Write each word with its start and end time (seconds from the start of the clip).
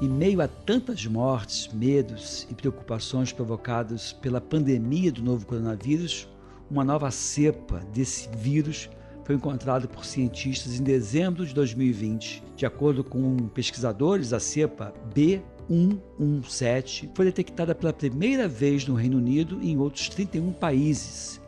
Em 0.00 0.08
meio 0.08 0.40
a 0.40 0.48
tantas 0.48 1.04
mortes, 1.04 1.68
medos 1.74 2.46
e 2.50 2.54
preocupações 2.54 3.34
provocados 3.34 4.14
pela 4.14 4.40
pandemia 4.40 5.12
do 5.12 5.22
novo 5.22 5.44
coronavírus, 5.44 6.26
uma 6.70 6.82
nova 6.82 7.10
cepa 7.10 7.82
desse 7.92 8.26
vírus 8.34 8.88
foi 9.26 9.34
encontrada 9.34 9.86
por 9.86 10.06
cientistas 10.06 10.80
em 10.80 10.82
dezembro 10.82 11.44
de 11.44 11.52
2020. 11.52 12.42
De 12.56 12.64
acordo 12.64 13.04
com 13.04 13.36
pesquisadores, 13.48 14.32
a 14.32 14.40
cepa 14.40 14.94
B117 15.14 17.10
foi 17.14 17.26
detectada 17.26 17.74
pela 17.74 17.92
primeira 17.92 18.48
vez 18.48 18.86
no 18.86 18.94
Reino 18.94 19.18
Unido 19.18 19.58
e 19.60 19.70
em 19.70 19.76
outros 19.76 20.08
31 20.08 20.50
países 20.52 21.39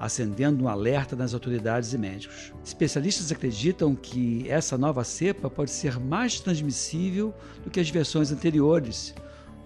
acendendo 0.00 0.64
um 0.64 0.68
alerta 0.68 1.14
nas 1.14 1.34
autoridades 1.34 1.92
e 1.92 1.98
médicos. 1.98 2.54
Especialistas 2.64 3.30
acreditam 3.30 3.94
que 3.94 4.48
essa 4.48 4.78
nova 4.78 5.04
cepa 5.04 5.50
pode 5.50 5.70
ser 5.70 6.00
mais 6.00 6.40
transmissível 6.40 7.34
do 7.62 7.70
que 7.70 7.78
as 7.78 7.90
versões 7.90 8.32
anteriores 8.32 9.14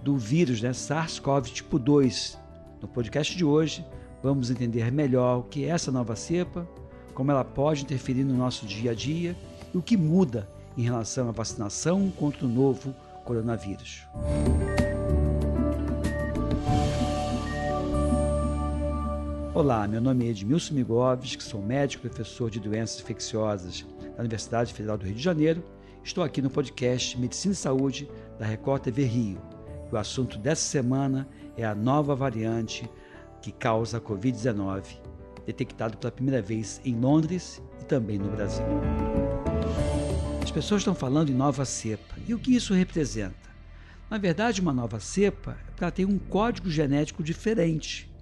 do 0.03 0.19
vírus 0.19 0.61
né, 0.61 0.73
SARS-CoV 0.73 1.45
tipo 1.53 1.79
2. 1.79 2.37
No 2.83 2.89
podcast 2.89 3.35
de 3.35 3.45
hoje, 3.45 3.87
vamos 4.21 4.51
entender 4.51 4.91
melhor 4.91 5.39
o 5.39 5.43
que 5.45 5.65
é 5.65 5.69
essa 5.69 5.93
nova 5.93 6.17
cepa, 6.17 6.69
como 7.15 7.31
ela 7.31 7.45
pode 7.45 7.85
interferir 7.85 8.25
no 8.25 8.37
nosso 8.37 8.67
dia 8.67 8.91
a 8.91 8.95
dia 8.95 9.37
e 9.73 9.79
o 9.79 9.83
que 9.83 9.97
muda 9.97 10.49
em 10.77 10.83
relação 10.83 11.29
à 11.29 11.33
vacinação 11.33 12.11
contra 12.11 12.45
o 12.45 12.49
novo 12.49 12.93
coronavírus. 13.25 14.03
Olá, 19.55 19.87
meu 19.87 20.01
nome 20.01 20.27
é 20.27 20.31
Edmilson 20.31 20.75
Migoves, 20.75 21.37
sou 21.39 21.63
médico 21.63 22.09
e 22.09 22.11
professor 22.11 22.51
de 22.51 22.59
doenças 22.59 23.01
infecciosas 23.01 23.87
da 24.17 24.19
Universidade 24.19 24.75
Federal 24.75 24.99
do 24.99 25.07
Rio 25.07 25.15
de 25.15 25.23
Janeiro. 25.23 25.63
Estou 26.03 26.25
aqui 26.25 26.43
no 26.43 26.51
podcast 26.51 27.17
Medicina 27.17 27.55
e 27.55 27.57
Saúde 27.57 28.11
da 28.37 28.45
Record 28.45 28.83
TV 28.83 29.05
Rio. 29.05 29.41
o 29.93 29.97
assunto 29.97 30.39
dessa 30.39 30.63
semana 30.63 31.29
é 31.57 31.65
a 31.65 31.73
nova 31.73 32.17
variante 32.17 32.91
que 33.41 33.53
causa 33.53 33.99
a 33.99 34.01
Covid-19, 34.01 34.87
detectado 35.47 35.99
pela 35.99 36.11
primeira 36.11 36.43
vez 36.43 36.81
em 36.85 36.99
Londres 36.99 37.63
e 37.81 37.85
também 37.85 38.19
no 38.19 38.33
Brasil. 38.33 38.67
As 40.43 40.51
pessoas 40.51 40.81
estão 40.81 40.97
falando 40.97 41.31
em 41.31 41.35
nova 41.35 41.65
cepa. 41.65 42.17
E 42.27 42.35
o 42.35 42.41
que 42.41 42.57
isso 42.57 42.75
representa? 42.75 43.55
Na 44.11 44.19
verdade, 44.19 44.61
uma 44.61 44.73
nova 44.73 44.99
cepa 44.99 45.57
ela 45.81 45.93
tem 45.93 46.05
um 46.05 46.19
código 46.19 46.69
genético 46.69 47.23
diferente 47.23 48.13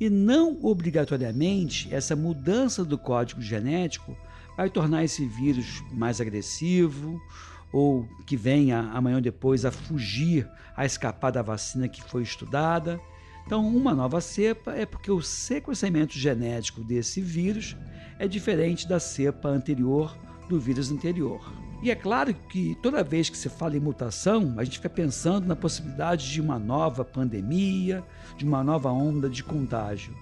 e 0.00 0.10
não 0.10 0.58
obrigatoriamente 0.62 1.92
essa 1.94 2.16
mudança 2.16 2.84
do 2.84 2.98
código 2.98 3.40
genético 3.40 4.16
vai 4.56 4.70
tornar 4.70 5.04
esse 5.04 5.26
vírus 5.26 5.82
mais 5.92 6.20
agressivo 6.20 7.20
ou 7.72 8.08
que 8.24 8.36
venha 8.36 8.80
amanhã 8.92 9.16
ou 9.16 9.20
depois 9.20 9.64
a 9.64 9.70
fugir, 9.70 10.48
a 10.76 10.84
escapar 10.86 11.32
da 11.32 11.42
vacina 11.42 11.88
que 11.88 12.02
foi 12.02 12.22
estudada. 12.22 13.00
Então, 13.46 13.66
uma 13.66 13.94
nova 13.94 14.20
cepa 14.20 14.72
é 14.72 14.86
porque 14.86 15.10
o 15.10 15.20
sequenciamento 15.20 16.16
genético 16.18 16.82
desse 16.82 17.20
vírus 17.20 17.76
é 18.18 18.28
diferente 18.28 18.88
da 18.88 19.00
cepa 19.00 19.48
anterior 19.48 20.16
do 20.48 20.60
vírus 20.60 20.90
anterior. 20.90 21.63
E 21.84 21.90
é 21.90 21.94
claro 21.94 22.32
que 22.32 22.74
toda 22.76 23.04
vez 23.04 23.28
que 23.28 23.36
se 23.36 23.50
fala 23.50 23.76
em 23.76 23.80
mutação, 23.80 24.54
a 24.56 24.64
gente 24.64 24.78
fica 24.78 24.88
pensando 24.88 25.46
na 25.46 25.54
possibilidade 25.54 26.32
de 26.32 26.40
uma 26.40 26.58
nova 26.58 27.04
pandemia, 27.04 28.02
de 28.38 28.44
uma 28.46 28.64
nova 28.64 28.90
onda 28.90 29.28
de 29.28 29.44
contágio. 29.44 30.16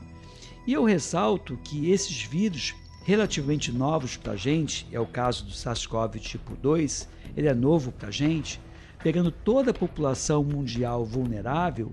E 0.67 0.73
eu 0.73 0.83
ressalto 0.83 1.57
que 1.63 1.89
esses 1.89 2.21
vírus 2.25 2.75
relativamente 3.05 3.71
novos 3.71 4.17
para 4.17 4.33
a 4.33 4.37
gente, 4.37 4.89
é 4.91 4.99
o 4.99 5.07
caso 5.07 5.45
do 5.45 5.53
SARS-CoV 5.53 6.19
tipo 6.19 6.57
2, 6.57 7.09
ele 7.37 7.47
é 7.47 7.55
novo 7.55 7.93
para 7.93 8.09
a 8.09 8.13
gente, 8.13 8.61
pegando 9.01 9.31
toda 9.31 9.71
a 9.71 9.75
população 9.75 10.43
mundial 10.43 11.05
vulnerável, 11.05 11.93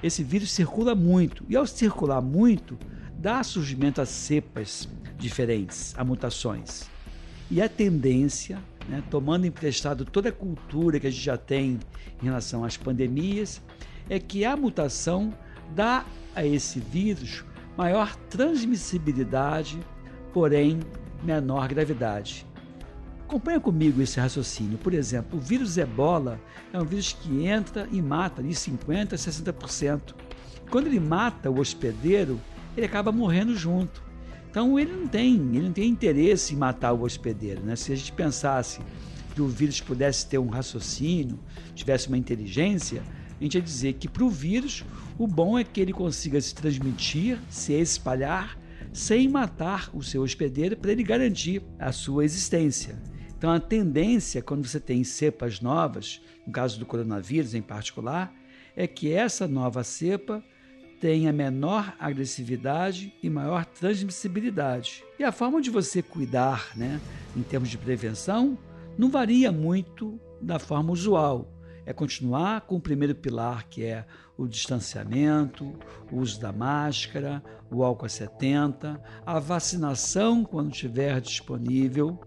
esse 0.00 0.22
vírus 0.22 0.52
circula 0.52 0.94
muito. 0.94 1.44
E 1.48 1.56
ao 1.56 1.66
circular 1.66 2.22
muito, 2.22 2.78
dá 3.18 3.42
surgimento 3.42 4.00
a 4.00 4.06
cepas 4.06 4.88
diferentes, 5.16 5.92
a 5.98 6.04
mutações. 6.04 6.88
E 7.50 7.60
a 7.60 7.68
tendência 7.68 8.62
né, 8.88 9.02
tomando 9.10 9.46
emprestado 9.46 10.04
toda 10.04 10.30
a 10.30 10.32
cultura 10.32 10.98
que 10.98 11.06
a 11.06 11.10
gente 11.10 11.22
já 11.22 11.36
tem 11.36 11.78
em 12.20 12.24
relação 12.24 12.64
às 12.64 12.76
pandemias, 12.76 13.62
é 14.08 14.18
que 14.18 14.44
a 14.44 14.56
mutação 14.56 15.32
dá 15.74 16.04
a 16.34 16.44
esse 16.44 16.80
vírus 16.80 17.44
maior 17.76 18.16
transmissibilidade, 18.28 19.78
porém 20.32 20.80
menor 21.22 21.68
gravidade. 21.68 22.46
Acompanha 23.20 23.60
comigo 23.60 24.00
esse 24.00 24.18
raciocínio. 24.18 24.78
Por 24.78 24.94
exemplo, 24.94 25.38
o 25.38 25.40
vírus 25.40 25.76
ebola 25.76 26.40
é 26.72 26.80
um 26.80 26.84
vírus 26.84 27.12
que 27.12 27.46
entra 27.46 27.86
e 27.92 28.00
mata 28.00 28.40
ali 28.40 28.50
50% 28.50 29.12
a 29.12 29.16
60%. 29.16 30.14
Quando 30.70 30.86
ele 30.86 30.98
mata 30.98 31.50
o 31.50 31.60
hospedeiro, 31.60 32.40
ele 32.76 32.86
acaba 32.86 33.12
morrendo 33.12 33.54
junto. 33.54 34.02
Então 34.50 34.78
ele 34.78 34.92
não 34.92 35.06
tem, 35.06 35.34
ele 35.34 35.66
não 35.66 35.72
tem 35.72 35.88
interesse 35.88 36.54
em 36.54 36.56
matar 36.56 36.92
o 36.92 37.02
hospedeiro. 37.02 37.62
Né? 37.62 37.76
Se 37.76 37.92
a 37.92 37.96
gente 37.96 38.12
pensasse 38.12 38.80
que 39.34 39.42
o 39.42 39.48
vírus 39.48 39.80
pudesse 39.80 40.26
ter 40.26 40.38
um 40.38 40.48
raciocínio, 40.48 41.38
tivesse 41.74 42.08
uma 42.08 42.18
inteligência, 42.18 43.02
a 43.38 43.42
gente 43.42 43.54
ia 43.54 43.62
dizer 43.62 43.92
que 43.94 44.08
para 44.08 44.24
o 44.24 44.30
vírus 44.30 44.84
o 45.18 45.26
bom 45.26 45.58
é 45.58 45.64
que 45.64 45.80
ele 45.80 45.92
consiga 45.92 46.40
se 46.40 46.54
transmitir, 46.54 47.38
se 47.48 47.72
espalhar, 47.72 48.58
sem 48.92 49.28
matar 49.28 49.90
o 49.92 50.02
seu 50.02 50.22
hospedeiro 50.22 50.76
para 50.76 50.92
ele 50.92 51.02
garantir 51.02 51.62
a 51.78 51.92
sua 51.92 52.24
existência. 52.24 53.00
Então 53.36 53.50
a 53.50 53.60
tendência, 53.60 54.42
quando 54.42 54.66
você 54.66 54.80
tem 54.80 55.04
cepas 55.04 55.60
novas, 55.60 56.20
no 56.44 56.52
caso 56.52 56.78
do 56.78 56.86
coronavírus 56.86 57.54
em 57.54 57.62
particular, 57.62 58.34
é 58.74 58.86
que 58.86 59.12
essa 59.12 59.46
nova 59.46 59.84
cepa 59.84 60.42
tenha 61.00 61.32
menor 61.32 61.94
agressividade 61.98 63.14
e 63.22 63.30
maior 63.30 63.64
transmissibilidade. 63.64 65.04
E 65.18 65.24
a 65.24 65.32
forma 65.32 65.60
de 65.60 65.70
você 65.70 66.02
cuidar, 66.02 66.76
né, 66.76 67.00
em 67.36 67.42
termos 67.42 67.68
de 67.68 67.78
prevenção, 67.78 68.58
não 68.96 69.08
varia 69.08 69.52
muito 69.52 70.20
da 70.40 70.58
forma 70.58 70.92
usual. 70.92 71.52
É 71.86 71.92
continuar 71.92 72.62
com 72.62 72.76
o 72.76 72.80
primeiro 72.80 73.14
pilar, 73.14 73.66
que 73.68 73.84
é 73.84 74.04
o 74.36 74.46
distanciamento, 74.46 75.74
o 76.12 76.18
uso 76.18 76.40
da 76.40 76.52
máscara, 76.52 77.42
o 77.70 77.82
álcool 77.82 78.08
70, 78.08 79.00
a 79.24 79.38
vacinação 79.38 80.44
quando 80.44 80.72
estiver 80.72 81.20
disponível. 81.20 82.20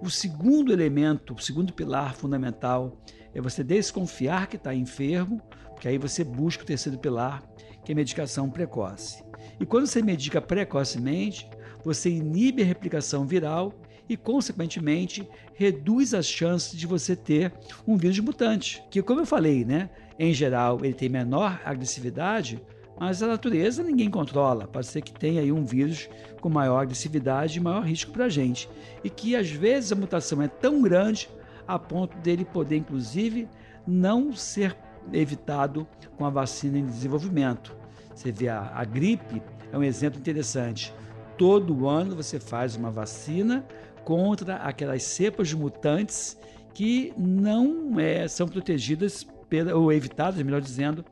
O 0.00 0.08
segundo 0.08 0.72
elemento, 0.72 1.34
o 1.34 1.42
segundo 1.42 1.72
pilar 1.72 2.14
fundamental 2.14 2.96
é 3.34 3.40
você 3.40 3.64
desconfiar 3.64 4.46
que 4.46 4.56
está 4.56 4.74
enfermo, 4.74 5.42
porque 5.70 5.88
aí 5.88 5.98
você 5.98 6.22
busca 6.22 6.62
o 6.62 6.66
terceiro 6.66 6.98
pilar, 6.98 7.42
que 7.88 7.92
é 7.92 7.94
medicação 7.94 8.50
precoce. 8.50 9.24
E 9.58 9.64
quando 9.64 9.86
você 9.86 10.02
medica 10.02 10.42
precocemente, 10.42 11.48
você 11.82 12.10
inibe 12.10 12.60
a 12.60 12.66
replicação 12.66 13.26
viral 13.26 13.72
e, 14.06 14.14
consequentemente, 14.14 15.26
reduz 15.54 16.12
as 16.12 16.26
chances 16.26 16.78
de 16.78 16.86
você 16.86 17.16
ter 17.16 17.50
um 17.86 17.96
vírus 17.96 18.18
mutante. 18.18 18.84
Que, 18.90 19.00
como 19.00 19.22
eu 19.22 19.26
falei, 19.26 19.64
né, 19.64 19.88
em 20.18 20.34
geral 20.34 20.80
ele 20.84 20.92
tem 20.92 21.08
menor 21.08 21.62
agressividade, 21.64 22.62
mas 23.00 23.22
a 23.22 23.26
natureza 23.26 23.82
ninguém 23.82 24.10
controla. 24.10 24.68
Pode 24.68 24.86
ser 24.86 25.00
que 25.00 25.18
tenha 25.18 25.40
aí 25.40 25.50
um 25.50 25.64
vírus 25.64 26.10
com 26.42 26.50
maior 26.50 26.80
agressividade 26.80 27.56
e 27.56 27.62
maior 27.62 27.86
risco 27.86 28.12
para 28.12 28.26
a 28.26 28.28
gente. 28.28 28.68
E 29.02 29.08
que 29.08 29.34
às 29.34 29.50
vezes 29.50 29.92
a 29.92 29.96
mutação 29.96 30.42
é 30.42 30.48
tão 30.48 30.82
grande 30.82 31.26
a 31.66 31.78
ponto 31.78 32.18
dele 32.18 32.44
poder, 32.44 32.76
inclusive, 32.76 33.48
não 33.86 34.30
ser 34.34 34.76
evitado 35.12 35.86
com 36.16 36.24
a 36.24 36.30
vacina 36.30 36.78
em 36.78 36.86
desenvolvimento. 36.86 37.76
Você 38.14 38.32
vê 38.32 38.48
a, 38.48 38.72
a 38.74 38.84
gripe, 38.84 39.42
é 39.72 39.78
um 39.78 39.82
exemplo 39.82 40.18
interessante. 40.18 40.92
Todo 41.36 41.88
ano 41.88 42.16
você 42.16 42.40
faz 42.40 42.74
uma 42.76 42.90
vacina 42.90 43.64
contra 44.04 44.56
aquelas 44.56 45.02
cepas 45.02 45.52
mutantes 45.52 46.36
que 46.74 47.12
não 47.16 47.98
é, 47.98 48.26
são 48.26 48.48
protegidas 48.48 49.26
pela, 49.48 49.74
ou 49.74 49.92
evitadas, 49.92 50.42
melhor 50.42 50.60
dizendo, 50.60 51.04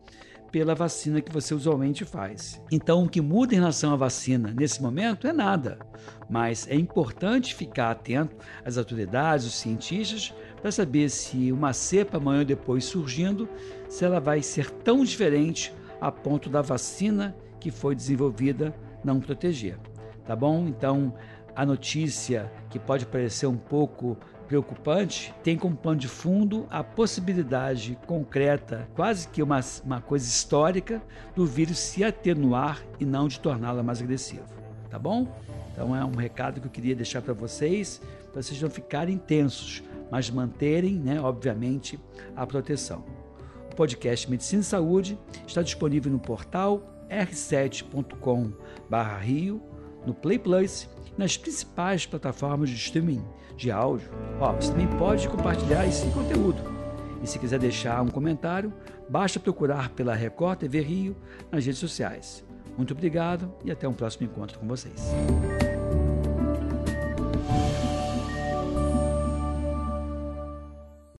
pela 0.50 0.74
vacina 0.74 1.20
que 1.20 1.32
você 1.32 1.54
usualmente 1.54 2.04
faz. 2.04 2.62
Então, 2.70 3.04
o 3.04 3.08
que 3.08 3.20
muda 3.20 3.54
em 3.54 3.58
relação 3.58 3.92
à 3.92 3.96
vacina 3.96 4.54
nesse 4.56 4.80
momento 4.80 5.26
é 5.26 5.32
nada, 5.32 5.78
mas 6.30 6.66
é 6.68 6.74
importante 6.74 7.54
ficar 7.54 7.90
atento 7.90 8.34
às 8.64 8.78
autoridades, 8.78 9.46
os 9.46 9.54
cientistas, 9.54 10.32
para 10.66 10.72
saber 10.72 11.08
se 11.10 11.52
uma 11.52 11.72
cepa 11.72 12.16
amanhã 12.16 12.40
ou 12.40 12.44
depois 12.44 12.84
surgindo, 12.84 13.48
se 13.88 14.04
ela 14.04 14.18
vai 14.18 14.42
ser 14.42 14.68
tão 14.68 15.04
diferente 15.04 15.72
a 16.00 16.10
ponto 16.10 16.50
da 16.50 16.60
vacina 16.60 17.36
que 17.60 17.70
foi 17.70 17.94
desenvolvida 17.94 18.74
não 19.04 19.20
proteger. 19.20 19.78
Tá 20.26 20.34
bom? 20.34 20.66
Então, 20.66 21.14
a 21.54 21.64
notícia 21.64 22.50
que 22.68 22.80
pode 22.80 23.06
parecer 23.06 23.46
um 23.46 23.56
pouco 23.56 24.16
preocupante 24.48 25.32
tem 25.40 25.56
como 25.56 25.76
pano 25.76 26.00
de 26.00 26.08
fundo 26.08 26.66
a 26.68 26.82
possibilidade 26.82 27.96
concreta, 28.04 28.88
quase 28.96 29.28
que 29.28 29.44
uma, 29.44 29.60
uma 29.84 30.00
coisa 30.00 30.26
histórica, 30.26 31.00
do 31.36 31.46
vírus 31.46 31.78
se 31.78 32.02
atenuar 32.02 32.82
e 32.98 33.04
não 33.04 33.28
de 33.28 33.38
torná-la 33.38 33.84
mais 33.84 34.02
agressiva. 34.02 34.42
Tá 34.90 34.98
bom? 34.98 35.28
Então 35.72 35.94
é 35.94 36.04
um 36.04 36.16
recado 36.16 36.60
que 36.60 36.66
eu 36.66 36.72
queria 36.72 36.96
deixar 36.96 37.22
para 37.22 37.34
vocês, 37.34 38.02
para 38.32 38.42
vocês 38.42 38.60
não 38.60 38.68
ficarem 38.68 39.16
tensos, 39.16 39.84
mas 40.10 40.30
manterem, 40.30 40.98
né, 40.98 41.20
obviamente, 41.20 42.00
a 42.34 42.46
proteção. 42.46 43.04
podcast 43.76 44.30
Medicina 44.30 44.62
e 44.62 44.64
Saúde 44.64 45.18
está 45.46 45.60
disponível 45.62 46.10
no 46.10 46.18
portal 46.18 46.82
r7.com/rio, 47.10 49.62
no 50.06 50.14
Play 50.14 50.38
Plus 50.38 50.88
nas 51.16 51.36
principais 51.36 52.06
plataformas 52.06 52.70
de 52.70 52.76
streaming 52.76 53.24
de 53.56 53.70
áudio. 53.70 54.10
Ó, 54.38 54.52
você 54.52 54.70
também 54.70 54.86
pode 54.98 55.28
compartilhar 55.28 55.86
esse 55.86 56.06
conteúdo. 56.10 56.62
E 57.22 57.26
se 57.26 57.38
quiser 57.38 57.58
deixar 57.58 58.02
um 58.02 58.08
comentário, 58.08 58.72
basta 59.08 59.40
procurar 59.40 59.88
pela 59.90 60.14
Record 60.14 60.58
TV 60.58 60.80
Rio 60.80 61.16
nas 61.50 61.64
redes 61.64 61.80
sociais. 61.80 62.44
Muito 62.76 62.92
obrigado 62.92 63.50
e 63.64 63.70
até 63.70 63.88
um 63.88 63.94
próximo 63.94 64.26
encontro 64.26 64.58
com 64.58 64.66
vocês. 64.66 65.10